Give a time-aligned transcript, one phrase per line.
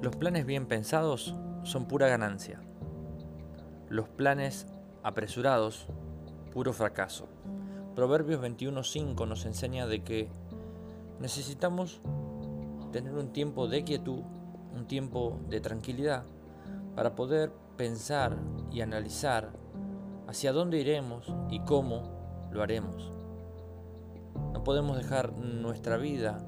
[0.00, 2.60] Los planes bien pensados son pura ganancia.
[3.88, 4.68] Los planes
[5.02, 5.88] apresurados,
[6.52, 7.28] puro fracaso.
[7.96, 10.28] Proverbios 21.5 nos enseña de que
[11.18, 12.00] necesitamos
[12.92, 14.22] tener un tiempo de quietud,
[14.72, 16.22] un tiempo de tranquilidad,
[16.94, 18.36] para poder pensar
[18.70, 19.50] y analizar
[20.28, 23.12] hacia dónde iremos y cómo lo haremos.
[24.52, 26.38] No podemos dejar nuestra vida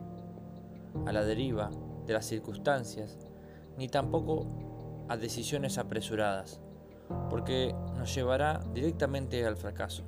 [1.04, 1.70] a la deriva
[2.06, 3.18] de las circunstancias,
[3.76, 4.46] ni tampoco
[5.08, 6.60] a decisiones apresuradas,
[7.28, 10.04] porque nos llevará directamente al fracaso.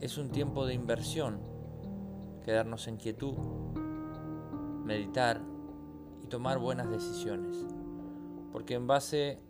[0.00, 1.40] Es un tiempo de inversión,
[2.44, 3.34] quedarnos en quietud,
[4.84, 5.40] meditar
[6.22, 7.66] y tomar buenas decisiones,
[8.52, 9.40] porque en base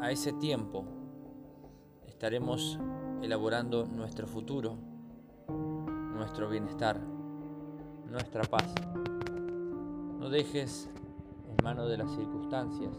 [0.00, 0.84] a ese tiempo
[2.06, 2.78] estaremos
[3.22, 4.76] elaborando nuestro futuro,
[6.14, 6.98] nuestro bienestar,
[8.10, 8.74] nuestra paz.
[10.24, 10.88] No dejes
[11.50, 12.94] en manos de las circunstancias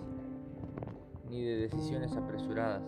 [1.28, 2.84] ni de decisiones apresuradas